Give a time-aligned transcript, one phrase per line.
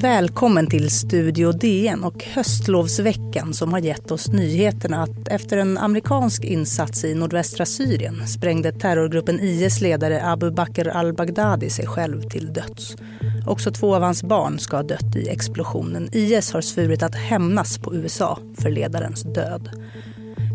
[0.00, 6.44] Välkommen till Studio DN och höstlovsveckan som har gett oss nyheterna att efter en amerikansk
[6.44, 12.96] insats i nordvästra Syrien sprängde terrorgruppen IS ledare Abu Bakr al-Baghdadi sig själv till döds.
[13.46, 16.08] Också två av hans barn ska ha dött i explosionen.
[16.12, 19.68] IS har svurit att hämnas på USA för ledarens död.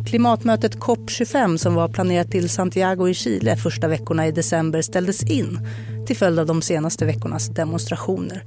[0.10, 5.60] Klimatmötet COP25 som var planerat till Santiago i Chile första veckorna i december ställdes in
[6.08, 8.44] till följd av de senaste veckornas demonstrationer.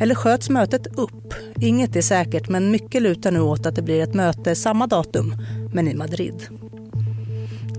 [0.00, 1.34] Eller sköts mötet upp?
[1.60, 5.34] Inget är säkert men mycket lutar nu åt att det blir ett möte samma datum,
[5.72, 6.67] men i Madrid.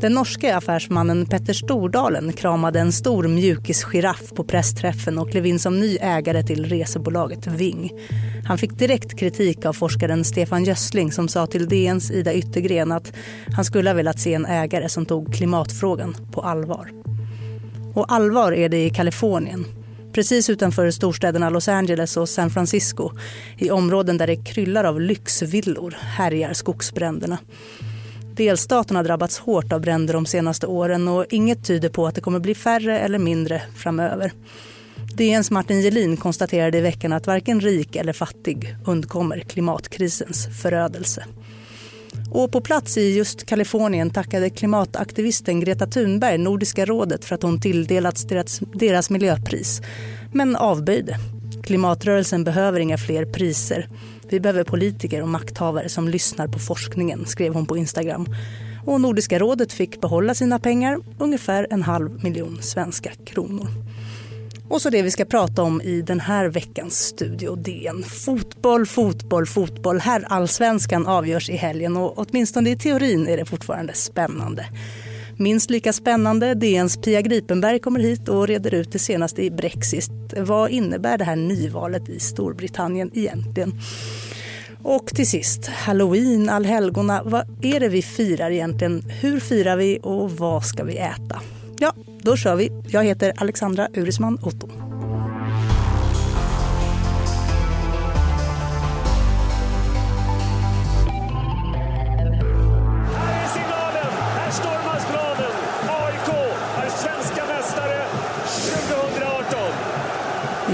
[0.01, 5.79] Den norske affärsmannen Petter Stordalen kramade en stor mjukisgiraff på pressträffen och klev in som
[5.79, 7.91] ny ägare till resebolaget Ving.
[8.45, 13.13] Han fick direkt kritik av forskaren Stefan Gössling som sa till DNs Ida Yttergren att
[13.55, 16.91] han skulle ha velat se en ägare som tog klimatfrågan på allvar.
[17.93, 19.65] Och allvar är det i Kalifornien.
[20.13, 23.11] Precis utanför storstäderna Los Angeles och San Francisco.
[23.57, 27.37] I områden där det kryllar av lyxvillor härjar skogsbränderna.
[28.39, 32.21] Delstaten har drabbats hårt av bränder de senaste åren och inget tyder på att det
[32.21, 34.33] kommer bli färre eller mindre framöver.
[35.13, 41.25] DNs Martin Gelin konstaterade i veckan att varken rik eller fattig undkommer klimatkrisens förödelse.
[42.31, 47.61] Och på plats i just Kalifornien tackade klimataktivisten Greta Thunberg Nordiska rådet för att hon
[47.61, 49.81] tilldelats deras, deras miljöpris.
[50.33, 51.17] Men avböjde.
[51.63, 53.89] Klimatrörelsen behöver inga fler priser.
[54.29, 58.25] Vi behöver politiker och makthavare som lyssnar på forskningen, skrev hon på Instagram.
[58.85, 63.67] Och Nordiska rådet fick behålla sina pengar, ungefär en halv miljon svenska kronor.
[64.69, 68.03] Och så det vi ska prata om i den här veckans Studio DN.
[68.03, 69.99] Fotboll, fotboll, fotboll.
[69.99, 74.65] Herrallsvenskan avgörs i helgen och åtminstone i teorin är det fortfarande spännande.
[75.41, 80.11] Minst lika spännande, DNs Pia Gripenberg kommer hit och reder ut det senaste i Brexit.
[80.37, 83.79] Vad innebär det här nyvalet i Storbritannien egentligen?
[84.83, 87.23] Och till sist, halloween, allhelgona.
[87.23, 89.03] Vad är det vi firar egentligen?
[89.21, 91.41] Hur firar vi och vad ska vi äta?
[91.79, 92.71] Ja, då kör vi.
[92.87, 94.88] Jag heter Alexandra Urisman Otto.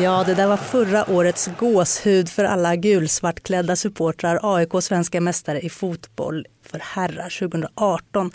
[0.06, 4.56] Ja, det där var förra årets gåshud för alla gulsvartklädda supportrar.
[4.56, 8.32] AIK svenska mästare i fotboll för herrar 2018.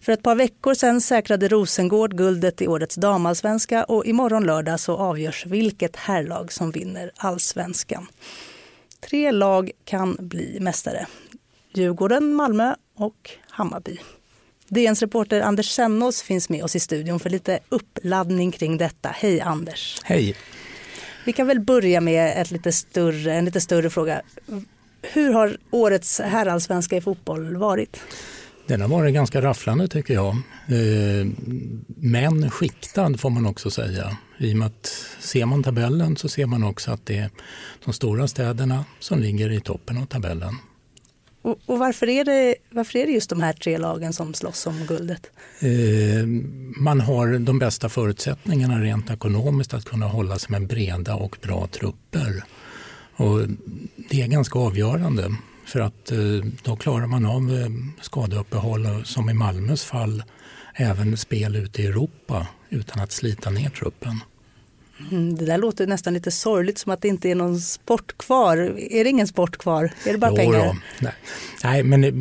[0.00, 4.96] För ett par veckor sedan säkrade Rosengård guldet i årets damallsvenska och imorgon lördag så
[4.96, 8.06] avgörs vilket herrlag som vinner allsvenskan.
[9.00, 11.06] Tre lag kan bli mästare.
[11.74, 13.98] Djurgården, Malmö och Hammarby.
[14.68, 19.08] DNs reporter Anders Sennås finns med oss i studion för lite uppladdning kring detta.
[19.08, 20.00] Hej Anders!
[20.04, 20.36] Hej!
[21.26, 24.22] Vi kan väl börja med ett lite större, en lite större fråga.
[25.02, 28.00] Hur har årets herrallsvenska i fotboll varit?
[28.66, 30.36] Den har varit ganska rafflande tycker jag.
[30.66, 31.26] Eh,
[31.86, 34.16] men skiktad får man också säga.
[34.38, 34.86] I och med att
[35.20, 37.30] ser man tabellen så ser man också att det är
[37.84, 40.54] de stora städerna som ligger i toppen av tabellen.
[41.46, 44.66] Och, och varför, är det, varför är det just de här tre lagen som slåss
[44.66, 45.30] om guldet?
[45.60, 46.26] Eh,
[46.76, 51.66] man har de bästa förutsättningarna rent ekonomiskt att kunna hålla sig med breda och bra
[51.66, 52.44] trupper.
[53.16, 53.40] Och
[54.10, 55.34] det är ganska avgörande.
[55.66, 56.18] För att eh,
[56.62, 57.68] då klarar man av eh,
[58.00, 60.22] skadeuppehåll som i Malmös fall
[60.74, 64.20] även spel ute i Europa utan att slita ner truppen.
[65.10, 68.56] Mm, det där låter nästan lite sorgligt som att det inte är någon sport kvar.
[68.78, 69.92] Är det ingen sport kvar?
[70.04, 70.66] Är det bara jo, pengar?
[70.66, 71.12] Då, nej.
[71.64, 72.12] nej, men eh,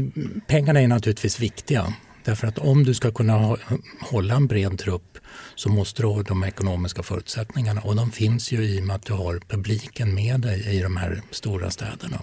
[0.47, 1.93] pengarna är naturligtvis viktiga.
[2.23, 3.57] Därför att om du ska kunna
[4.01, 5.17] hålla en bred trupp
[5.55, 9.05] så måste du ha de ekonomiska förutsättningarna och de finns ju i och med att
[9.05, 12.19] du har publiken med dig i de här stora städerna.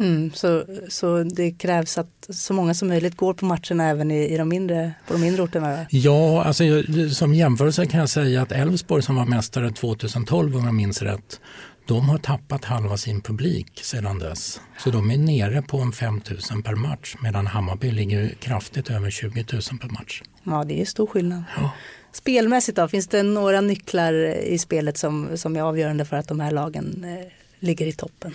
[0.00, 4.34] Mm, så, så det krävs att så många som möjligt går på matcherna även i,
[4.34, 5.86] i de mindre, på de mindre orterna?
[5.90, 6.64] Ja, alltså,
[7.10, 11.40] som jämförelse kan jag säga att Elfsborg som var mästare 2012 om jag minns rätt,
[11.86, 14.60] de har tappat halva sin publik sedan dess.
[14.78, 16.20] Så de är nere på en 5
[16.52, 20.22] 000 per match medan Hammarby ligger kraftigt över 20 000 per match.
[20.44, 21.42] Ja, det är stor skillnad.
[21.56, 21.70] Ja.
[22.12, 26.40] Spelmässigt då, finns det några nycklar i spelet som, som är avgörande för att de
[26.40, 27.26] här lagen eh,
[27.60, 28.34] ligger i toppen?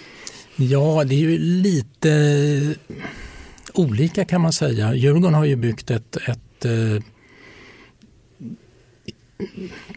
[0.55, 2.75] Ja, det är ju lite
[3.73, 4.93] olika kan man säga.
[4.93, 7.03] Djurgården har ju byggt ett, ett eh,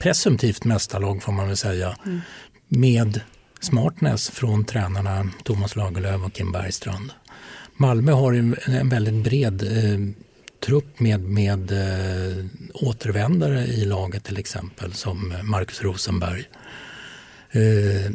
[0.01, 1.97] presumtivt mästarlag får man väl säga.
[2.07, 2.21] Mm.
[2.69, 3.21] Med
[3.61, 7.13] smartness från tränarna Thomas Lagerlöf och Kim Bergstrand.
[7.77, 10.01] Malmö har en, en väldigt bred eh,
[10.67, 12.45] trupp med, med eh,
[12.75, 16.45] återvändare i laget till exempel som Marcus Rosenberg.
[17.51, 18.13] Eh,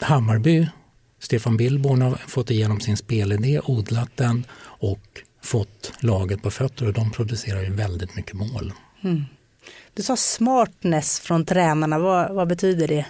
[0.00, 0.68] Hammarby,
[1.20, 5.00] Stefan Billborn har fått igenom sin spelidé, odlat den och
[5.42, 8.72] fått laget på fötter och de producerar ju väldigt mycket mål.
[9.04, 9.24] Mm.
[9.94, 13.06] Du sa smartness från tränarna, vad, vad, betyder det?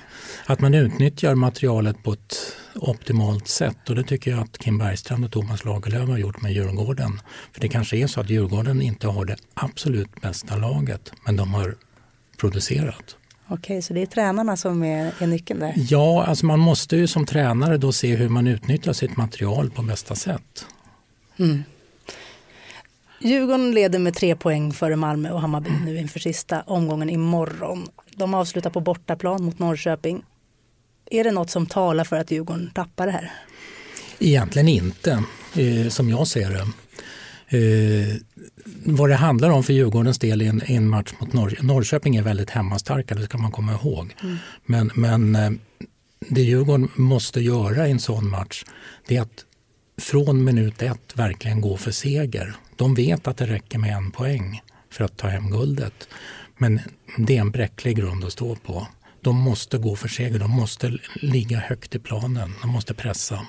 [0.46, 2.36] Att man utnyttjar materialet på ett
[2.74, 6.52] optimalt sätt och det tycker jag att Kim Bergstrand och Thomas Lagerlöf har gjort med
[6.52, 7.20] Djurgården.
[7.52, 11.54] För det kanske är så att Djurgården inte har det absolut bästa laget men de
[11.54, 11.76] har
[12.36, 13.16] producerat.
[13.52, 15.74] Okej, så det är tränarna som är, är nyckeln där?
[15.76, 19.82] Ja, alltså man måste ju som tränare då se hur man utnyttjar sitt material på
[19.82, 20.66] bästa sätt.
[21.38, 21.62] Mm.
[23.20, 27.88] Djurgården leder med tre poäng före Malmö och Hammarby nu inför sista omgången imorgon.
[28.16, 30.22] De avslutar på bortaplan mot Norrköping.
[31.10, 33.32] Är det något som talar för att Djurgården tappar det här?
[34.18, 35.24] Egentligen inte,
[35.56, 36.66] eh, som jag ser det.
[37.52, 38.16] Eh,
[38.84, 41.66] vad det handlar om för Djurgårdens del i en, en match mot Norrköping.
[41.66, 44.14] Norrköping är väldigt hemmastarka, det ska man komma ihåg.
[44.22, 44.36] Mm.
[44.64, 45.50] Men, men eh,
[46.28, 48.64] det Djurgården måste göra i en sån match
[49.08, 49.44] det är att
[50.00, 52.54] från minut ett verkligen gå för seger.
[52.76, 56.08] De vet att det räcker med en poäng för att ta hem guldet.
[56.58, 56.80] Men
[57.18, 58.86] det är en bräcklig grund att stå på.
[59.20, 63.46] De måste gå för seger, de måste ligga högt i planen, de måste pressa.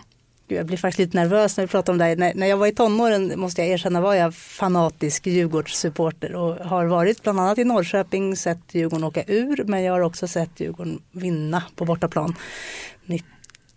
[0.55, 2.15] Jag blir faktiskt lite nervös när vi pratar om det här.
[2.15, 6.85] När, när jag var i tonåren måste jag erkänna var jag fanatisk Djurgårdssupporter och har
[6.85, 11.01] varit bland annat i Norrköping, sett Djurgården åka ur men jag har också sett Djurgården
[11.11, 12.35] vinna på bortaplan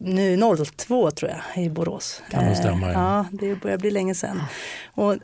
[0.04, 0.36] nu
[0.76, 2.22] 02 tror jag i Borås.
[2.30, 2.92] Kan det stämma?
[2.92, 2.92] Ja.
[2.92, 4.42] ja, det börjar bli länge sedan.
[4.94, 5.16] Och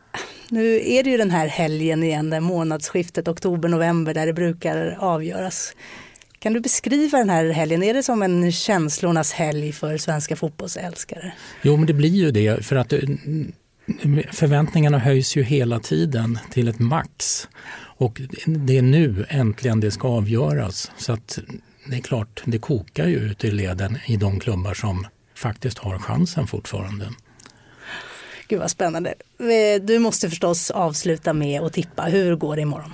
[0.49, 5.73] nu är det ju den här helgen igen, det månadsskiftet oktober-november där det brukar avgöras.
[6.41, 7.83] Kan du beskriva den här helgen?
[7.83, 11.33] Är det som en känslornas helg för svenska fotbollsälskare?
[11.63, 13.01] Jo, men det blir ju det för att eh,
[14.33, 17.49] förväntningarna höjs ju hela tiden till ett max.
[17.77, 20.91] Och det är nu äntligen det ska avgöras.
[20.97, 21.39] Så att
[21.87, 25.99] det är klart, det kokar ju ut i leden i de klubbar som faktiskt har
[25.99, 27.09] chansen fortfarande.
[28.49, 29.15] Gud vad spännande.
[29.39, 32.03] Eh, du måste förstås avsluta med att tippa.
[32.03, 32.93] Hur går det imorgon?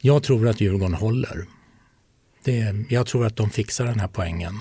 [0.00, 1.55] Jag tror att Djurgården håller.
[2.46, 4.60] Det, jag tror att de fixar den här poängen.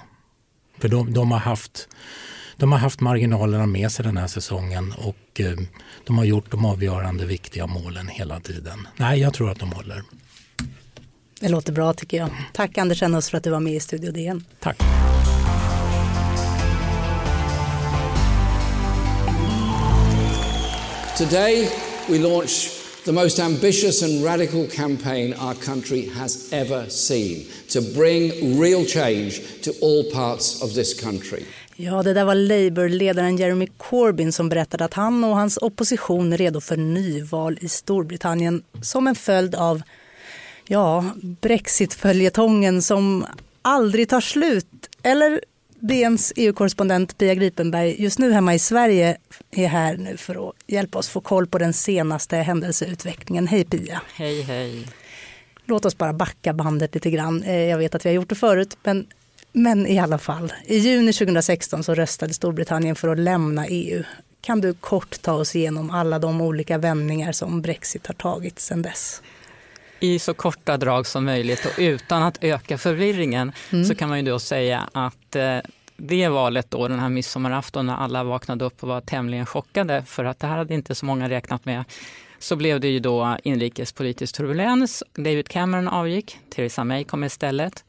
[0.78, 1.88] För de, de, har haft,
[2.58, 5.58] de har haft marginalerna med sig den här säsongen och eh,
[6.06, 8.88] de har gjort de avgörande viktiga målen hela tiden.
[8.98, 10.04] Nej, jag tror att de håller.
[11.40, 12.30] Det låter bra tycker jag.
[12.54, 14.44] Tack Anders Ennos för att du var med i Studio DN.
[14.60, 14.78] Tack.
[21.18, 21.70] Today
[22.08, 28.60] we launch the most ambitious and radical campaign our country has ever seen to bring
[28.60, 31.44] real change to all parts of this country.
[31.76, 36.38] Ja, det där var Labour-ledaren Jeremy Corbyn som berättade att han och hans opposition är
[36.38, 39.82] redo för nyval i Storbritannien som en följd av
[40.68, 43.26] ja, Brexit-följetongen som
[43.62, 44.68] aldrig tar slut.
[45.04, 45.42] Eller
[45.88, 49.18] DNs EU-korrespondent Pia Gripenberg just nu hemma i Sverige
[49.52, 53.48] är här nu för att hjälpa oss få koll på den senaste händelseutvecklingen.
[53.48, 54.02] Hej Pia!
[54.14, 54.88] Hej hej!
[55.66, 57.44] Låt oss bara backa bandet lite grann.
[57.44, 59.08] Eh, jag vet att vi har gjort det förut men,
[59.52, 60.54] men i alla fall.
[60.66, 64.04] I juni 2016 så röstade Storbritannien för att lämna EU.
[64.42, 68.82] Kan du kort ta oss igenom alla de olika vändningar som Brexit har tagit sedan
[68.82, 69.22] dess?
[70.00, 73.86] i så korta drag som möjligt och utan att öka förvirringen mm.
[73.86, 75.58] så kan man ju då säga att eh,
[75.98, 80.26] det valet då, den här midsommarafton när alla vaknade upp och var tämligen chockade för
[80.26, 81.84] att det här hade inte så många räknat med
[82.40, 85.04] så blev det ju då inrikespolitisk turbulens.
[85.14, 87.85] David Cameron avgick, Theresa May kom istället.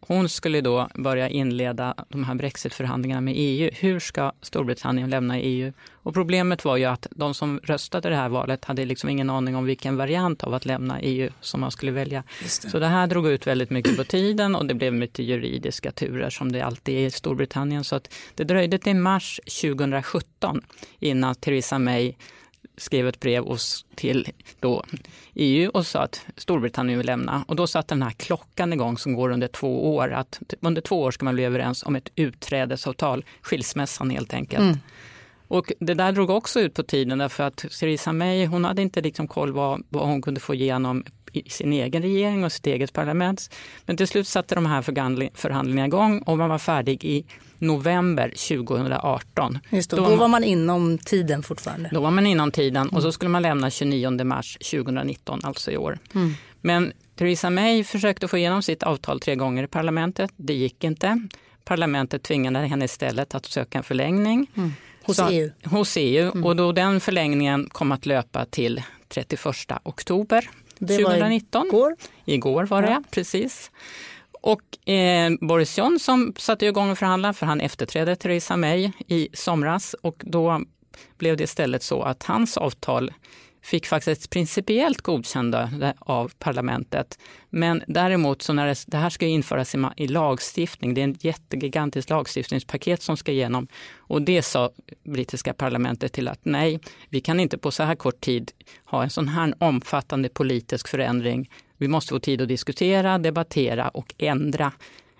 [0.00, 3.70] Hon skulle då börja inleda de här brexitförhandlingarna med EU.
[3.74, 5.72] Hur ska Storbritannien lämna EU?
[5.92, 9.56] Och problemet var ju att de som röstade det här valet hade liksom ingen aning
[9.56, 12.22] om vilken variant av att lämna EU som man skulle välja.
[12.42, 12.48] Det.
[12.48, 16.30] Så det här drog ut väldigt mycket på tiden och det blev mycket juridiska turer
[16.30, 17.84] som det alltid är i Storbritannien.
[17.84, 20.60] Så att det dröjde till mars 2017
[20.98, 22.14] innan Theresa May
[22.80, 23.44] skrev ett brev
[23.94, 24.28] till
[24.60, 24.84] då
[25.34, 27.44] EU och sa att Storbritannien vill lämna.
[27.48, 30.12] Och då satt den här klockan igång som går under två år.
[30.12, 34.62] Att under två år ska man bli överens om ett utträdesavtal, skilsmässan helt enkelt.
[34.62, 34.78] Mm.
[35.50, 39.00] Och det där drog också ut på tiden därför att Theresa May hon hade inte
[39.00, 42.92] liksom koll vad, vad hon kunde få igenom i sin egen regering och sitt eget
[42.92, 43.54] parlament.
[43.86, 44.82] Men till slut satte de här
[45.34, 47.26] förhandlingarna igång och man var färdig i
[47.58, 49.58] november 2018.
[49.70, 51.88] Just då, då, då var man inom tiden fortfarande.
[51.92, 55.76] Då var man inom tiden och så skulle man lämna 29 mars 2019, alltså i
[55.76, 55.98] år.
[56.14, 56.34] Mm.
[56.60, 60.30] Men Theresa May försökte få igenom sitt avtal tre gånger i parlamentet.
[60.36, 61.28] Det gick inte.
[61.64, 64.46] Parlamentet tvingade henne istället att söka en förlängning.
[64.56, 64.72] Mm.
[65.10, 65.50] Hos Så- EU?
[65.64, 71.66] Hos EU och då den förlängningen kom att löpa till 31 oktober Det var 2019.
[71.66, 71.96] igår.
[72.24, 73.02] Igår var det, Ja.
[73.10, 73.70] precis.
[74.42, 79.94] Och eh, Boris Johnson satte igång och förhandlade för han efterträdde Theresa May i somras
[80.02, 80.60] och då
[81.18, 83.12] blev det istället så att hans avtal
[83.62, 87.18] fick faktiskt ett principiellt godkännande av parlamentet.
[87.50, 91.16] Men däremot så när det, det här ska införas i, i lagstiftning, det är en
[91.20, 94.70] jättegigantisk lagstiftningspaket som ska igenom och det sa
[95.04, 98.52] brittiska parlamentet till att nej, vi kan inte på så här kort tid
[98.84, 101.50] ha en sån här omfattande politisk förändring.
[101.76, 104.72] Vi måste få tid att diskutera, debattera och ändra.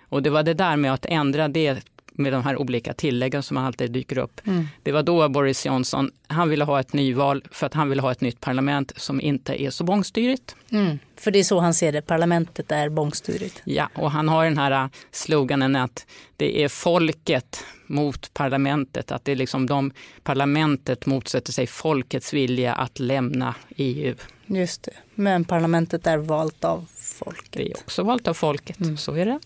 [0.09, 1.83] Och det var det där med att ändra det
[2.21, 4.41] med de här olika tilläggen som alltid dyker upp.
[4.83, 8.11] Det var då Boris Johnson, han ville ha ett nyval för att han ville ha
[8.11, 10.55] ett nytt parlament som inte är så bångstyrigt.
[10.71, 10.99] Mm.
[11.15, 13.61] För det är så han ser det, parlamentet är bångstyrigt.
[13.63, 16.05] Ja, och han har den här äh, sloganen att
[16.37, 19.91] det är folket mot parlamentet, att det är liksom de,
[20.23, 24.15] parlamentet motsätter sig folkets vilja att lämna EU.
[24.45, 24.93] Just det.
[25.15, 27.51] Men parlamentet är valt av folket.
[27.51, 29.39] Det är också valt av folket, så är det.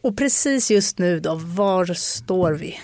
[0.00, 2.80] Och precis just nu då, var står vi?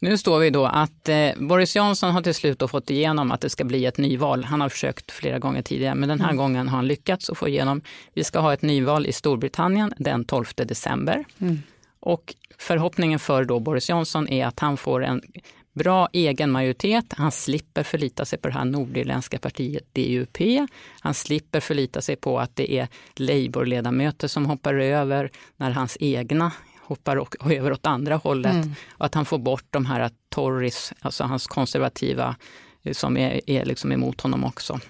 [0.00, 3.50] Nu står vi då att eh, Boris Johnson har till slut fått igenom att det
[3.50, 4.44] ska bli ett nyval.
[4.44, 7.48] Han har försökt flera gånger tidigare, men den här gången har han lyckats att få
[7.48, 7.82] igenom.
[8.14, 11.24] Vi ska ha ett nyval i Storbritannien den 12 december.
[12.00, 15.22] Och förhoppningen för då Boris Johnson är att han får en
[15.76, 17.04] bra egen majoritet.
[17.16, 20.38] Han slipper förlita sig på det här nordirländska partiet DUP.
[21.00, 26.52] Han slipper förlita sig på att det är Labour-ledamöter som hoppar över när hans egna
[26.80, 28.66] hoppar och, och över åt andra hållet.
[28.88, 32.36] Och att han får bort de här Tories, alltså hans konservativa,
[32.82, 34.80] eh, som är, är liksom emot honom också.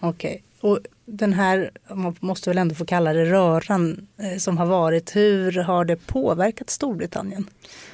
[0.00, 0.42] Okej.
[0.64, 5.16] Och den här, man måste väl ändå få kalla det röran eh, som har varit,
[5.16, 7.46] hur har det påverkat Storbritannien?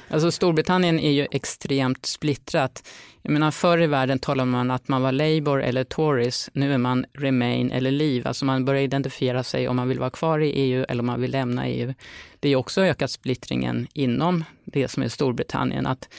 [0.09, 2.83] Alltså Storbritannien är ju extremt splittrat.
[3.21, 6.49] Jag menar, förr i världen talade man att man var Labour eller Tories.
[6.53, 8.27] Nu är man Remain eller Leave.
[8.27, 11.21] Alltså man börjar identifiera sig om man vill vara kvar i EU eller om man
[11.21, 11.93] vill lämna EU.
[12.39, 15.85] Det är också ökat splittringen inom det som är Storbritannien.
[15.85, 16.09] Att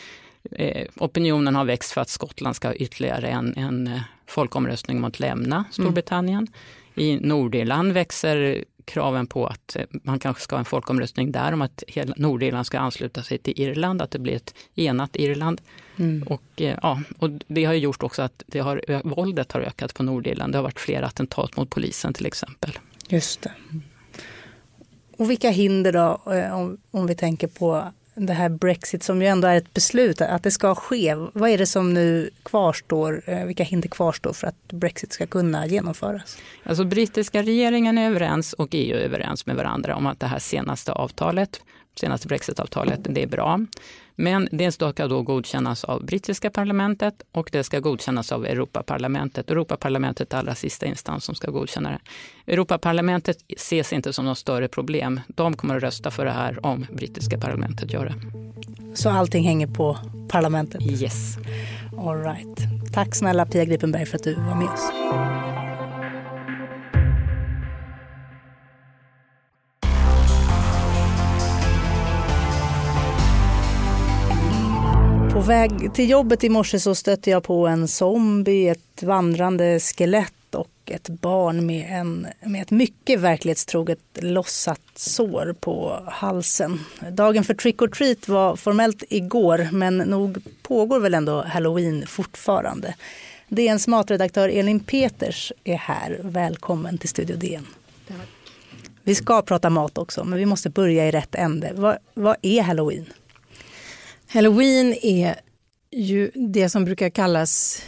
[0.56, 5.04] eh, opinionen har växt för att Skottland ska ha ytterligare en, en eh, folkomröstning om
[5.04, 6.48] att lämna Storbritannien.
[6.94, 11.62] I Nordirland växer kraven på att eh, man kanske ska ha en folkomröstning där om
[11.62, 15.60] att hela Nordirland ska ansluta sig till Irland, att det blir ett enat Irland.
[16.26, 20.02] Och, eh, ja, och det har gjort också att det har, våldet har ökat på
[20.02, 20.52] Nordirland.
[20.52, 22.78] Det har varit flera attentat mot polisen till exempel.
[23.08, 23.52] Just det.
[25.16, 26.20] Och vilka hinder då,
[26.52, 30.42] om, om vi tänker på det här Brexit som ju ändå är ett beslut att
[30.42, 31.14] det ska ske.
[31.32, 35.66] Vad är det som nu kvarstår, eh, vilka hinder kvarstår för att Brexit ska kunna
[35.66, 36.38] genomföras?
[36.64, 40.38] Alltså brittiska regeringen är överens och EU är överens med varandra om att det här
[40.38, 41.60] senaste avtalet,
[41.94, 43.60] senaste brexitavtalet, det är bra.
[44.14, 49.50] Men det ska då godkännas av brittiska parlamentet och det ska godkännas av Europaparlamentet.
[49.50, 52.52] Europaparlamentet är allra sista instans som ska godkänna det.
[52.52, 55.20] Europaparlamentet ses inte som något större problem.
[55.28, 58.14] De kommer att rösta för det här om brittiska parlamentet gör det.
[58.94, 60.82] Så allting hänger på parlamentet?
[60.82, 61.36] Yes.
[61.98, 62.92] All right.
[62.92, 65.61] Tack snälla Pia Gripenberg för att du var med oss.
[75.32, 80.54] På väg till jobbet i morse så stötte jag på en zombie, ett vandrande skelett
[80.54, 86.80] och ett barn med, en, med ett mycket verklighetstroget lossat sår på halsen.
[87.10, 92.94] Dagen för trick or treat var formellt igår men nog pågår väl ändå halloween fortfarande.
[93.48, 96.20] DNs matredaktör Elin Peters är här.
[96.22, 97.66] Välkommen till Studio DN.
[99.02, 101.72] Vi ska prata mat också men vi måste börja i rätt ände.
[101.74, 103.06] Vad, vad är halloween?
[104.32, 105.34] Halloween är
[105.90, 107.82] ju det som brukar kallas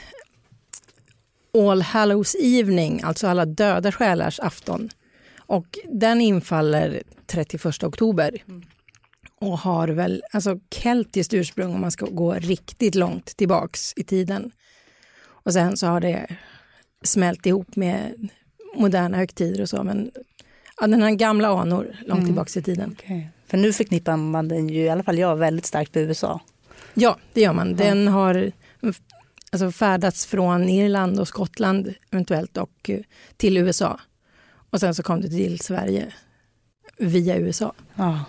[1.55, 4.91] All Hallows Evening, alltså alla döda själars afton.
[5.39, 8.43] Och den infaller 31 oktober
[9.41, 14.51] och har väl alltså keltiskt ursprung om man ska gå riktigt långt tillbaks i tiden.
[15.25, 16.37] Och sen så har det
[17.05, 18.29] smält ihop med
[18.77, 20.11] moderna högtider och så, men
[20.81, 22.97] ja, den har gamla anor långt tillbaks i tiden.
[23.47, 26.41] För nu förknippar man den ju, i alla fall jag, väldigt starkt med USA.
[26.95, 27.77] Ja, det gör man.
[27.77, 28.53] Den har
[29.53, 33.01] alltså, färdats från Irland och Skottland eventuellt och eh,
[33.37, 34.01] till USA.
[34.71, 36.13] Och sen så kom det till Sverige
[36.99, 37.73] via USA.
[37.95, 38.25] Ja.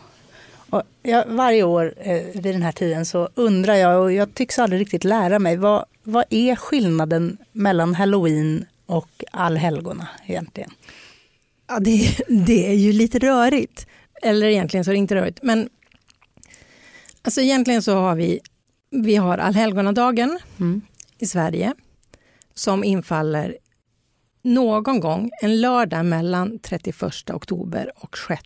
[0.70, 4.60] Och jag, varje år eh, vid den här tiden så undrar jag, och jag tycks
[4.60, 10.72] aldrig riktigt lära mig, vad, vad är skillnaden mellan halloween och allhelgona egentligen?
[11.68, 13.88] Ja, det, det är ju lite rörigt.
[14.26, 15.40] Eller egentligen så är det inte rörigt.
[15.44, 15.70] Men
[17.22, 18.40] alltså egentligen så har vi
[18.90, 20.82] vi har allhelgonadagen mm.
[21.18, 21.74] i Sverige
[22.54, 23.58] som infaller
[24.42, 28.42] någon gång en lördag mellan 31 oktober och 6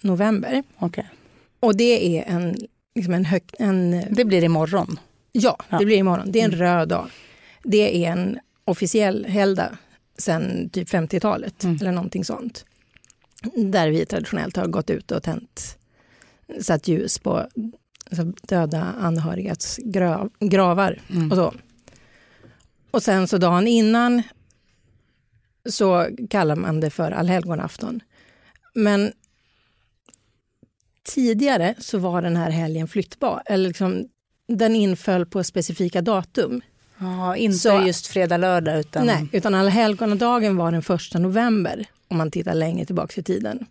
[0.00, 0.62] november.
[0.78, 1.04] Okay.
[1.60, 2.56] Och det är en,
[2.94, 4.04] liksom en, hög, en...
[4.10, 5.00] Det blir imorgon?
[5.32, 6.32] Ja, ja, det blir imorgon.
[6.32, 6.66] Det är en mm.
[6.66, 7.06] röd dag.
[7.62, 9.70] Det är en officiell helgdag
[10.18, 11.78] sen typ 50-talet mm.
[11.80, 12.64] eller någonting sånt.
[13.54, 15.78] Där vi traditionellt har gått ut och tänt,
[16.60, 17.48] satt ljus på
[18.10, 21.30] alltså, döda anhörigas grav, gravar mm.
[21.30, 21.54] och så.
[22.90, 24.22] Och sen så dagen innan
[25.68, 28.00] så kallar man det för allhelgonafton.
[28.74, 29.12] Men
[31.02, 33.42] tidigare så var den här helgen flyttbar.
[33.46, 34.08] Eller liksom,
[34.48, 36.60] den inföll på specifika datum.
[36.98, 38.80] Ja, inte så, just fredag, lördag.
[38.80, 39.06] Utan...
[39.06, 43.66] Nej, utan allhelgonadagen var den första november om man tittar längre tillbaka i tiden.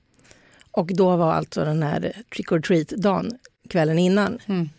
[0.71, 3.37] Och då var alltså den här trick or treat-dagen
[3.69, 4.39] kvällen innan.
[4.45, 4.69] Mm.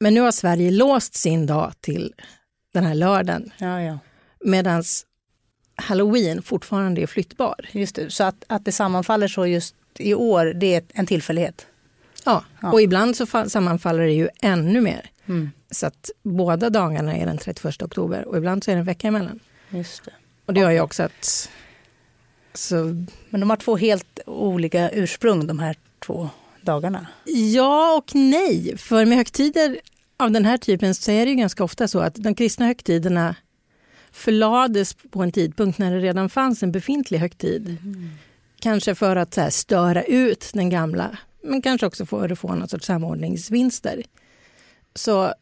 [0.00, 2.14] Men nu har Sverige låst sin dag till
[2.72, 3.52] den här lördagen.
[3.58, 3.98] Ja, ja.
[4.44, 4.84] Medan
[5.74, 7.68] halloween fortfarande är flyttbar.
[7.72, 11.66] Just det, så att, att det sammanfaller så just i år, det är en tillfällighet?
[12.24, 12.72] Ja, ja.
[12.72, 15.10] och ibland så sammanfaller det ju ännu mer.
[15.26, 15.50] Mm.
[15.70, 19.08] Så att båda dagarna är den 31 oktober och ibland så är det en vecka
[19.08, 19.40] emellan.
[19.70, 20.12] Just det.
[20.46, 21.50] Och det gör ju också att...
[22.54, 22.76] Så...
[23.30, 26.30] Men de har två helt olika ursprung de här två
[26.62, 27.06] dagarna?
[27.24, 28.78] Ja och nej.
[28.78, 29.80] För med högtider
[30.16, 33.34] av den här typen så är det ju ganska ofta så att de kristna högtiderna
[34.12, 37.66] förlades på en tidpunkt när det redan fanns en befintlig högtid.
[37.66, 38.10] Mm.
[38.60, 42.68] Kanske för att här, störa ut den gamla, men kanske också för att få någon
[42.68, 44.02] sorts samordningsvinster.
[44.94, 45.34] Så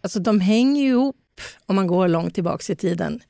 [0.00, 1.16] alltså, de hänger ju ihop
[1.66, 3.20] om man går långt tillbaka i tiden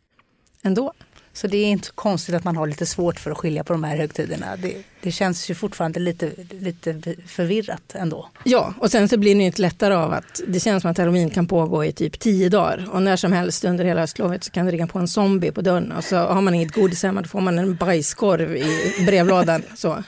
[0.63, 0.93] ändå.
[1.33, 3.85] Så det är inte konstigt att man har lite svårt för att skilja på de
[3.85, 4.57] här högtiderna.
[4.57, 8.29] Det, det känns ju fortfarande lite, lite förvirrat ändå.
[8.45, 11.31] Ja, och sen så blir det inte lättare av att det känns som att halloween
[11.31, 14.67] kan pågå i typ tio dagar och när som helst under hela höstlovet så kan
[14.67, 17.29] det ringa på en zombie på dörren och så har man inget godis hemma då
[17.29, 19.63] får man en bajskorv i brevlådan.
[19.77, 20.03] Så.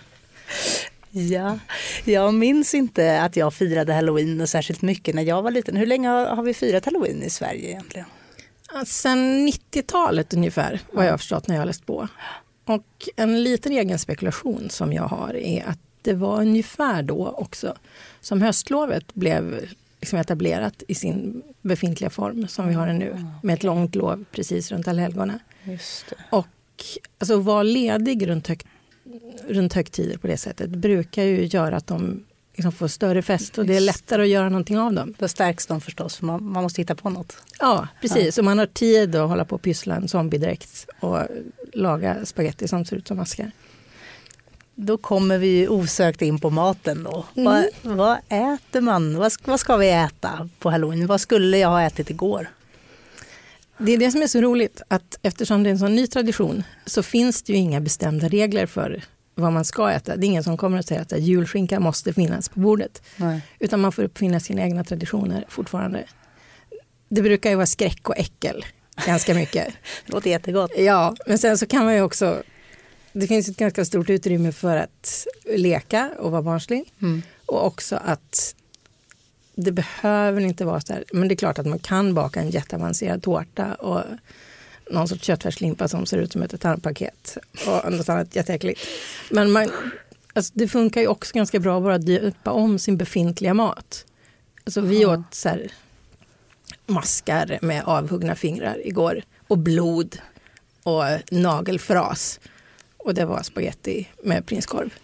[1.11, 1.59] Ja,
[2.05, 5.77] jag minns inte att jag firade halloween särskilt mycket när jag var liten.
[5.77, 8.07] Hur länge har vi firat halloween i Sverige egentligen?
[8.87, 12.09] Sen 90-talet ungefär, vad jag har förstått när jag har läst på.
[12.65, 17.77] Och en liten egen spekulation som jag har är att det var ungefär då också
[18.21, 19.69] som höstlovet blev
[20.01, 23.27] liksom etablerat i sin befintliga form som vi har det nu.
[23.43, 25.39] Med ett långt lov precis runt allhelgona.
[26.31, 26.47] Och
[27.19, 28.67] alltså, vara ledig runt, hög,
[29.49, 33.67] runt högtider på det sättet brukar ju göra att de liksom får större fäste och
[33.67, 35.15] det är lättare att göra någonting av dem.
[35.19, 37.37] Då stärks de förstås, för man, man måste hitta på något.
[37.59, 38.37] Ja, precis.
[38.37, 38.41] Ja.
[38.41, 41.19] Och man har tid att hålla på och pyssla en zombiedräkt och
[41.73, 43.51] laga spaghetti som ser ut som maskar.
[44.75, 47.25] Då kommer vi osökt in på maten då.
[47.37, 47.45] Mm.
[47.83, 49.17] Vad, vad, äter man?
[49.17, 51.07] Vad, vad ska vi äta på halloween?
[51.07, 52.49] Vad skulle jag ha ätit igår?
[53.79, 56.63] Det är det som är så roligt, att eftersom det är en sån ny tradition
[56.87, 59.03] så finns det ju inga bestämda regler för
[59.43, 60.17] vad man ska äta.
[60.17, 63.03] Det är ingen som kommer att säga att julskinka måste finnas på bordet.
[63.17, 63.41] Nej.
[63.59, 66.05] Utan man får uppfinna sina egna traditioner fortfarande.
[67.09, 68.65] Det brukar ju vara skräck och äckel
[69.07, 69.67] ganska mycket.
[70.07, 70.71] det låter jättegott.
[70.77, 72.43] Ja, men sen så kan man ju också
[73.13, 76.93] det finns ett ganska stort utrymme för att leka och vara barnslig.
[77.03, 77.23] Mm.
[77.47, 78.55] Och också att
[79.55, 82.51] det behöver inte vara så här, men det är klart att man kan baka en
[82.51, 84.03] jätteavancerad tårta och
[84.93, 88.81] någon sorts köttfärslimpa som ser ut som ett tarmpaket och något annat jätteäckligt.
[89.31, 89.71] Men man,
[90.33, 94.05] alltså det funkar ju också ganska bra att bara döpa om sin befintliga mat.
[94.65, 95.73] Alltså vi åt så här,
[96.87, 100.19] maskar med avhuggna fingrar igår och blod
[100.83, 102.41] och nagelfras.
[102.97, 104.95] Och det var spaghetti med prinskorv.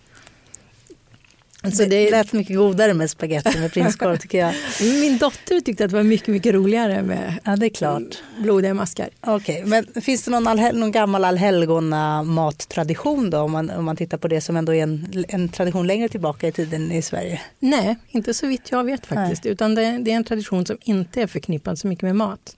[1.69, 4.55] Alltså det lät mycket godare med spagetti med prinskorv tycker jag.
[5.01, 8.23] Min dotter tyckte att det var mycket, mycket roligare med ja, det är klart.
[8.39, 9.09] blodiga maskar.
[9.21, 9.85] Okej, okay.
[9.95, 14.19] men finns det någon, allhel, någon gammal allhelgona mattradition då om man, om man tittar
[14.19, 17.41] på det som ändå är en, en tradition längre tillbaka i tiden i Sverige?
[17.59, 19.45] Nej, inte så vitt jag vet faktiskt.
[19.45, 19.53] Nej.
[19.53, 22.57] Utan det, det, är en tradition som inte är förknippad så mycket med mat.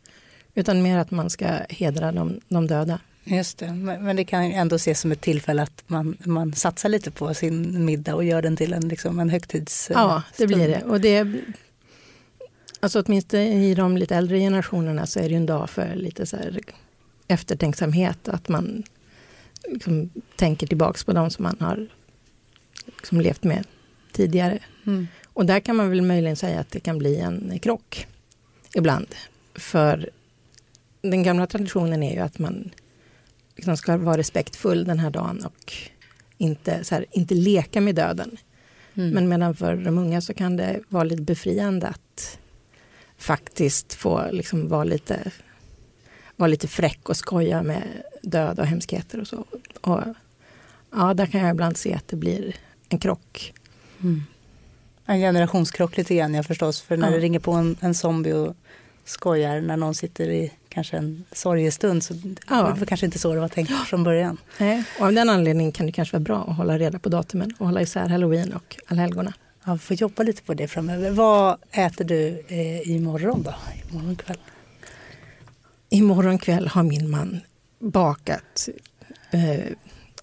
[0.55, 2.99] Utan mer att man ska hedra de, de döda.
[3.25, 7.11] Just det, men det kan ändå ses som ett tillfälle att man, man satsar lite
[7.11, 9.91] på sin middag och gör den till en, liksom, en högtids...
[9.95, 10.83] Ja, det blir det.
[10.83, 11.27] Och det
[12.81, 16.37] alltså åtminstone i de lite äldre generationerna så är det en dag för lite så
[16.37, 16.61] här
[17.29, 18.29] eftertänksamhet.
[18.29, 18.83] Att man
[19.69, 21.89] liksom tänker tillbaks på de som man har
[22.87, 23.65] liksom levt med
[24.13, 24.59] tidigare.
[24.87, 25.09] Mm.
[25.33, 28.07] Och där kan man väl möjligen säga att det kan bli en krock
[28.75, 29.15] ibland.
[29.55, 30.11] För
[31.03, 32.71] den gamla traditionen är ju att man
[33.61, 35.73] liksom ska vara respektfull den här dagen och
[36.39, 38.37] inte, så här, inte leka med döden.
[38.95, 39.11] Mm.
[39.11, 42.39] Men medan för de unga så kan det vara lite befriande att
[43.19, 45.33] faktiskt få liksom vara, lite,
[46.37, 47.83] vara lite fräck och skoja med
[48.23, 49.45] död och hemskheter och så.
[49.81, 50.01] Och,
[50.93, 52.57] ja, där kan jag ibland se att det blir
[52.89, 53.53] en krock.
[54.03, 54.23] Mm.
[55.07, 56.81] En generationskrock lite grann, ja förstås.
[56.81, 57.15] För när ja.
[57.15, 58.57] det ringer på en, en zombie och
[59.05, 62.15] skojar när någon sitter i kanske en sorgestund så
[62.49, 62.57] ja.
[62.57, 64.37] det var kanske inte så det var tänkt från början.
[64.59, 67.55] Nej, och av den anledningen kan det kanske vara bra att hålla reda på datumen
[67.59, 69.33] och hålla isär halloween och allhelgona.
[69.65, 71.11] Ja, vi får jobba lite på det framöver.
[71.11, 73.55] Vad äter du eh, imorgon då?
[73.91, 74.39] Imorgon kväll?
[75.89, 77.41] Imorgon kväll har min man
[77.79, 78.69] bakat
[79.31, 79.73] eh,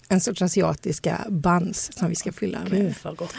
[0.08, 2.70] en sorts asiatiska buns som vi ska fylla med.
[2.70, 3.34] Gud vad gott.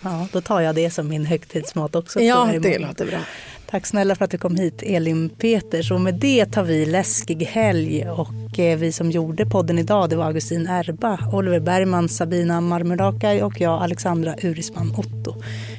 [0.00, 2.20] Ja, då tar jag det som min högtidsmat också.
[2.20, 3.20] Ja, det låter bra.
[3.70, 5.90] Tack snälla för att du kom hit, Elin Peters.
[5.90, 8.08] Och med det tar vi läskig helg.
[8.10, 13.42] Och eh, vi som gjorde podden idag det var Augustin Erba, Oliver Bergman, Sabina Marmurakai
[13.42, 15.34] och jag, Alexandra Urisman Otto.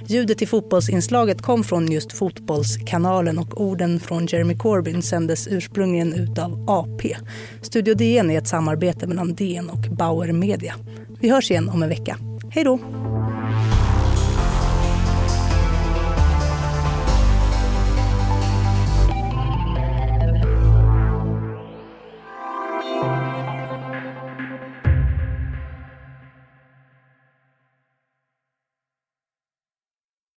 [0.07, 6.39] Ljudet i fotbollsinslaget kom från just Fotbollskanalen och orden från Jeremy Corbyn sändes ursprungligen ut
[6.39, 7.15] av AP.
[7.61, 10.75] Studio DN är ett samarbete mellan DN och Bauer Media.
[11.19, 12.17] Vi hörs igen om en vecka.
[12.51, 12.79] Hej då!